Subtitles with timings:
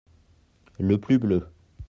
[0.79, 1.45] Le plus bleu.